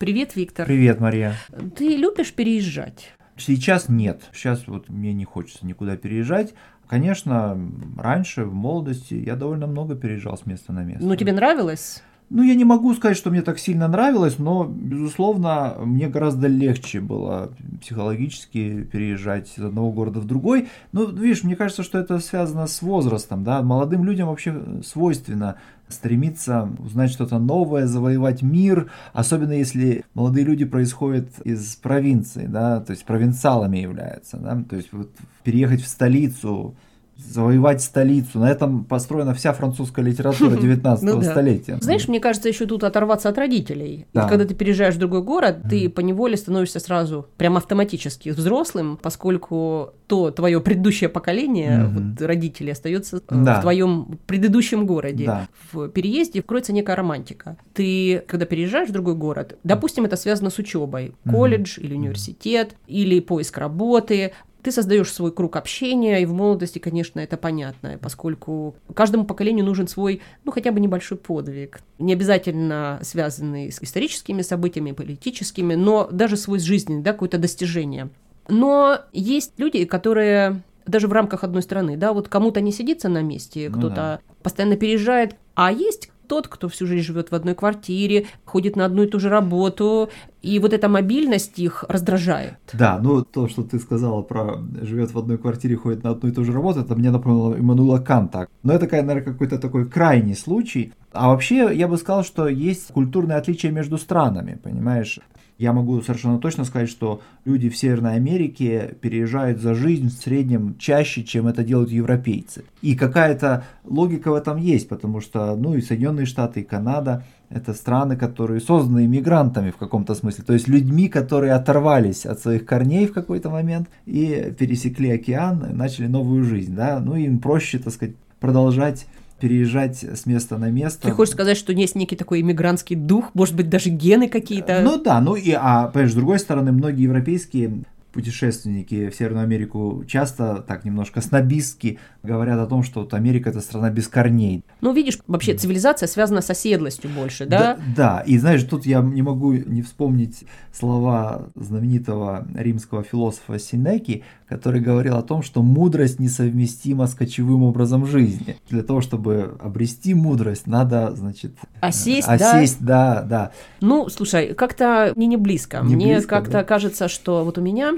[0.00, 0.64] Привет, Виктор.
[0.64, 1.34] Привет, Мария.
[1.76, 3.12] Ты любишь переезжать?
[3.36, 4.22] Сейчас нет.
[4.32, 6.54] Сейчас вот мне не хочется никуда переезжать.
[6.86, 7.58] Конечно,
[7.98, 11.04] раньше, в молодости, я довольно много переезжал с места на место.
[11.04, 12.02] Ну, тебе нравилось?
[12.30, 17.00] Ну, я не могу сказать, что мне так сильно нравилось, но, безусловно, мне гораздо легче
[17.00, 20.68] было психологически переезжать из одного города в другой.
[20.92, 23.60] Ну, видишь, мне кажется, что это связано с возрастом, да.
[23.60, 25.56] Молодым людям вообще свойственно
[25.92, 32.92] стремиться узнать что-то новое, завоевать мир, особенно если молодые люди происходят из провинции, да, то
[32.92, 35.10] есть провинциалами являются, да, то есть вот
[35.44, 36.74] переехать в столицу,
[37.24, 38.38] завоевать столицу.
[38.40, 41.30] На этом построена вся французская литература 19 ну, да.
[41.30, 41.78] столетия.
[41.80, 44.06] Знаешь, мне кажется, еще тут оторваться от родителей.
[44.12, 44.28] Да.
[44.28, 45.68] когда ты переезжаешь в другой город, mm.
[45.68, 52.10] ты по неволе становишься сразу прям автоматически взрослым, поскольку то твое предыдущее поколение mm-hmm.
[52.10, 53.58] вот, родителей остается э, да.
[53.58, 55.24] в твоем предыдущем городе.
[55.24, 55.48] Да.
[55.72, 57.56] В переезде кроется некая романтика.
[57.74, 61.82] Ты, когда переезжаешь в другой город, допустим, это связано с учебой, колледж mm-hmm.
[61.84, 64.32] или университет, или поиск работы,
[64.62, 69.88] ты создаешь свой круг общения, и в молодости, конечно, это понятно, поскольку каждому поколению нужен
[69.88, 76.36] свой, ну, хотя бы небольшой подвиг, не обязательно связанный с историческими событиями, политическими, но даже
[76.36, 78.10] свой жизненный, да, какое-то достижение.
[78.48, 83.22] Но есть люди, которые даже в рамках одной страны, да, вот кому-то не сидится на
[83.22, 84.20] месте, ну кто-то да.
[84.42, 89.02] постоянно переезжает, а есть тот, кто всю жизнь живет в одной квартире, ходит на одну
[89.02, 90.10] и ту же работу,
[90.42, 92.54] и вот эта мобильность их раздражает.
[92.72, 96.32] Да, ну то, что ты сказала про живет в одной квартире, ходит на одну и
[96.32, 98.46] ту же работу, это мне напомнило Иммануила Канта.
[98.62, 100.92] Но это, наверное, какой-то такой крайний случай.
[101.12, 105.18] А вообще, я бы сказал, что есть культурные отличия между странами, понимаешь?
[105.60, 110.74] Я могу совершенно точно сказать, что люди в Северной Америке переезжают за жизнь в среднем
[110.78, 112.64] чаще, чем это делают европейцы.
[112.80, 117.74] И какая-то логика в этом есть, потому что, ну, и Соединенные Штаты, и Канада– это
[117.74, 123.06] страны, которые созданы иммигрантами в каком-то смысле, то есть людьми, которые оторвались от своих корней
[123.06, 127.92] в какой-то момент и пересекли океан, и начали новую жизнь, да, ну, им проще, так
[127.92, 129.04] сказать, продолжать
[129.40, 131.08] переезжать с места на место.
[131.08, 134.80] Ты хочешь сказать, что есть некий такой иммигрантский дух, может быть, даже гены какие-то?
[134.82, 140.04] Ну да, ну и, а, понимаешь, с другой стороны, многие европейские путешественники в Северную Америку
[140.06, 144.64] часто так немножко снобистски говорят о том, что вот Америка это страна без корней.
[144.80, 147.58] Ну, видишь, вообще цивилизация связана с оседлостью больше, да?
[147.58, 148.20] Да, да.
[148.20, 155.16] и знаешь, тут я не могу не вспомнить слова знаменитого римского философа Синеки, который говорил
[155.16, 158.56] о том, что мудрость несовместима с кочевым образом жизни.
[158.68, 161.52] Для того, чтобы обрести мудрость, надо, значит...
[161.80, 163.22] Осесть, осесть да?
[163.22, 163.52] да, да.
[163.80, 165.80] Ну, слушай, как-то мне не близко.
[165.82, 166.64] Не мне как-то да?
[166.64, 167.94] кажется, что вот у меня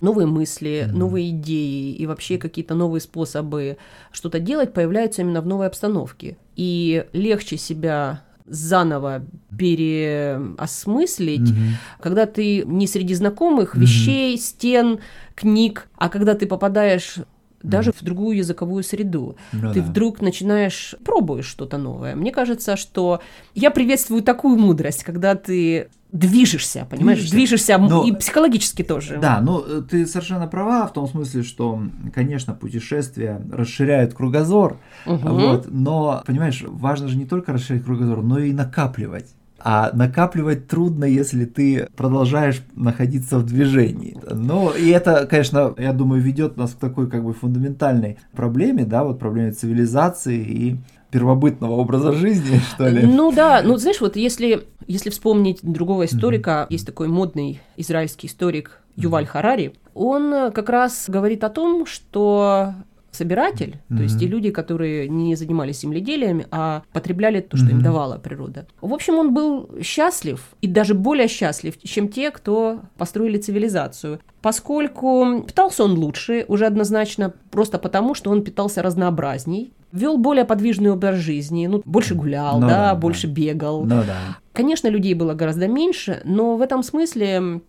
[0.00, 0.96] новые мысли, mm-hmm.
[0.96, 3.76] новые идеи и вообще какие-то новые способы
[4.12, 6.36] что-то делать появляются именно в новой обстановке.
[6.56, 9.22] И легче себя заново
[9.56, 11.60] переосмыслить, угу.
[12.00, 14.42] когда ты не среди знакомых вещей, угу.
[14.42, 14.98] стен,
[15.36, 17.18] книг, а когда ты попадаешь
[17.62, 17.96] даже mm.
[18.00, 19.36] в другую языковую среду.
[19.52, 19.86] Ну, ты да.
[19.86, 22.16] вдруг начинаешь, пробуешь что-то новое.
[22.16, 23.20] Мне кажется, что
[23.54, 29.18] я приветствую такую мудрость, когда ты движешься, понимаешь, движешься, движешься но, и психологически тоже.
[29.20, 31.82] Да, ну ты совершенно права в том смысле, что,
[32.14, 35.28] конечно, путешествия расширяют кругозор, угу.
[35.28, 39.34] вот, но, понимаешь, важно же не только расширять кругозор, но и накапливать.
[39.62, 44.16] А накапливать трудно, если ты продолжаешь находиться в движении.
[44.30, 49.04] Ну, и это, конечно, я думаю, ведет нас к такой как бы фундаментальной проблеме, да,
[49.04, 50.76] вот проблеме цивилизации и
[51.10, 53.06] первобытного образа жизни, что ли.
[53.06, 56.72] Ну да, ну знаешь, вот если, если вспомнить другого историка, mm-hmm.
[56.72, 62.74] есть такой модный израильский историк Юваль Харари, он как раз говорит о том, что
[63.10, 63.96] собиратель, mm-hmm.
[63.96, 67.70] то есть те люди, которые не занимались земледелием, а потребляли то, что mm-hmm.
[67.72, 68.66] им давала природа.
[68.80, 75.44] В общем, он был счастлив и даже более счастлив, чем те, кто построили цивилизацию, поскольку
[75.46, 81.16] питался он лучше, уже однозначно, просто потому, что он питался разнообразней, вел более подвижный образ
[81.16, 83.32] жизни, ну, больше гулял, ну, да, да, больше да.
[83.32, 83.82] бегал.
[83.82, 84.38] Ну, да.
[84.52, 87.60] Конечно, людей было гораздо меньше, но в этом смысле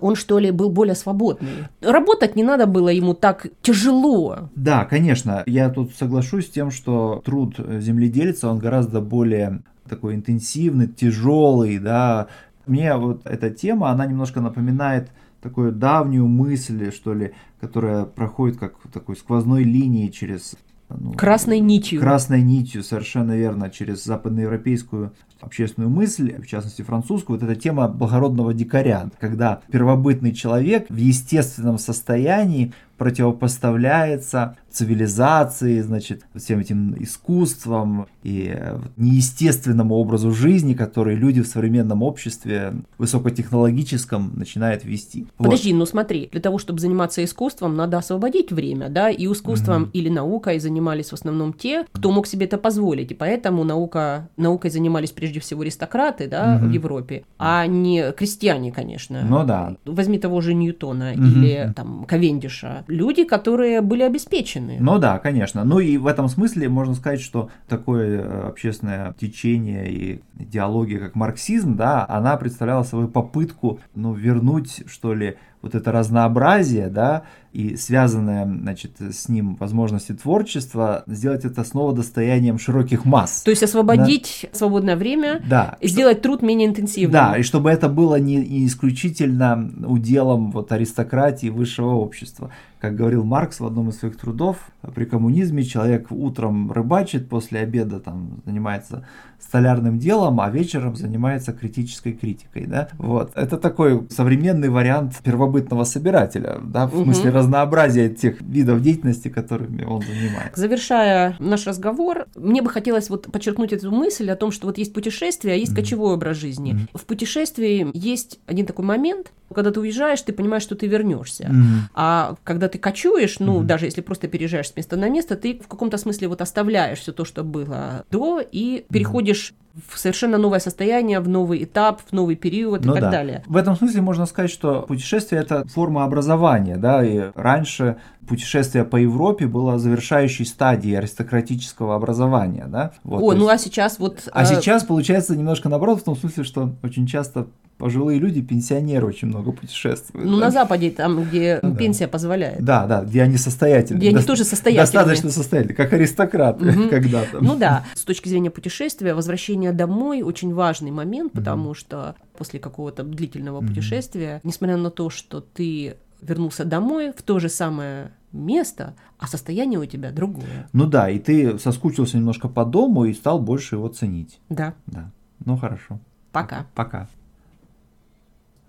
[0.00, 1.68] он, что ли, был более свободный.
[1.80, 4.50] Работать не надо было ему так тяжело.
[4.54, 5.42] Да, конечно.
[5.46, 12.28] Я тут соглашусь с тем, что труд земледельца, он гораздо более такой интенсивный, тяжелый, да.
[12.66, 15.10] Мне вот эта тема, она немножко напоминает
[15.40, 20.56] такую давнюю мысль, что ли, которая проходит как такой сквозной линии через
[20.90, 22.00] ну, красной нитью.
[22.00, 28.54] Красной нитью, совершенно верно, через западноевропейскую общественную мысль, в частности французскую, вот эта тема благородного
[28.54, 38.78] дикаря, когда первобытный человек в естественном состоянии противопоставляется цивилизации, значит, всем этим искусствам и э,
[38.96, 45.26] неестественному образу жизни, который люди в современном обществе высокотехнологическом начинают вести.
[45.38, 45.78] Подожди, вот.
[45.78, 49.90] ну смотри, для того, чтобы заниматься искусством, надо освободить время, да, и искусством mm-hmm.
[49.94, 54.70] или наукой занимались в основном те, кто мог себе это позволить, и поэтому наука, наукой
[54.70, 56.68] занимались прежде всего аристократы, да, mm-hmm.
[56.68, 59.22] в Европе, а не крестьяне, конечно.
[59.28, 59.76] Ну да.
[59.86, 61.26] Возьми того же Ньютона mm-hmm.
[61.26, 64.57] или там Ковендиша, люди, которые были обеспечены.
[64.80, 65.64] Ну да, конечно.
[65.64, 71.14] Ну и в этом смысле можно сказать, что такое э, общественное течение и идеология, как
[71.14, 77.76] марксизм, да, она представляла собой попытку, ну, вернуть, что ли, вот это разнообразие, да, и
[77.76, 83.42] связанное, значит, с ним возможности творчества, сделать это снова достоянием широких масс.
[83.42, 84.56] То есть освободить да?
[84.56, 86.24] свободное время, да, сделать что...
[86.24, 87.12] труд менее интенсивным.
[87.12, 92.50] Да, и чтобы это было не, не исключительно уделом вот аристократии высшего общества.
[92.80, 94.58] Как говорил Маркс в одном из своих трудов,
[94.94, 99.04] при коммунизме человек утром рыбачит, после обеда там занимается
[99.40, 102.66] столярным делом, а вечером занимается критической критикой.
[102.66, 102.88] Да?
[102.98, 103.32] Вот.
[103.34, 107.04] Это такой современный вариант первобытного собирателя, да, в угу.
[107.04, 110.60] смысле разнообразия тех видов деятельности, которыми он занимается.
[110.60, 114.92] Завершая наш разговор, мне бы хотелось вот подчеркнуть эту мысль о том, что вот есть
[114.92, 116.74] путешествие, а есть mm кочевой образ жизни.
[116.74, 121.44] mm В путешествии есть один такой момент, когда ты уезжаешь, ты понимаешь, что ты вернешься.
[121.44, 125.36] mm А когда ты кочуешь, ну, mm даже если просто переезжаешь с места на место,
[125.36, 129.54] ты в каком-то смысле вот оставляешь все то, что было до, и переходишь
[129.86, 133.10] в совершенно новое состояние, в новый этап, в новый период ну и так да.
[133.10, 133.44] далее.
[133.46, 137.96] В этом смысле можно сказать, что путешествие это форма образования, да, и раньше
[138.28, 142.92] путешествие по Европе было завершающей стадией аристократического образования, да.
[143.02, 143.54] Вот, О, ну есть...
[143.54, 144.28] а сейчас вот.
[144.32, 144.46] А э...
[144.46, 147.48] сейчас получается немножко наоборот в том смысле, что очень часто
[147.78, 150.28] пожилые люди, пенсионеры очень много путешествуют.
[150.28, 150.46] Ну, да?
[150.46, 151.70] на Западе, там, где да.
[151.74, 152.62] пенсия позволяет.
[152.62, 153.98] Да, да, где они состоятельны.
[153.98, 154.84] Где они тоже состоятельны.
[154.84, 156.88] Достаточно состоятельны, как аристократы угу.
[156.90, 157.38] когда-то.
[157.40, 161.74] Ну да, с точки зрения путешествия, возвращение домой очень важный момент, потому угу.
[161.74, 163.68] что после какого-то длительного угу.
[163.68, 169.78] путешествия, несмотря на то, что ты вернулся домой в то же самое место, а состояние
[169.78, 170.68] у тебя другое.
[170.72, 174.40] Ну да, и ты соскучился немножко по дому и стал больше его ценить.
[174.48, 174.74] Да.
[174.86, 175.10] Да.
[175.44, 175.98] Ну хорошо.
[176.32, 176.66] Пока.
[176.74, 177.08] Пока.